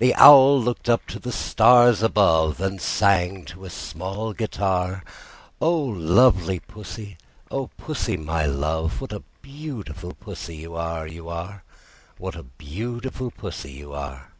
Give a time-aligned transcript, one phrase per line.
[0.00, 5.04] The Owl looked up to the stars above, And sang to a small guitar,
[5.60, 7.16] "O lovely Pussy,
[7.48, 11.64] O Pussy, my love, What a beautiful Pussy you are, You are, You are!
[12.18, 14.30] What a beautiful Pussy you are!"